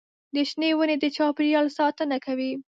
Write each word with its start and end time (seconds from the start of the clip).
د 0.33 0.35
شنې 0.49 0.69
ونې 0.77 0.95
د 0.99 1.05
چاپېریال 1.15 1.67
ساتنه 1.77 2.17
کوي. 2.25 2.51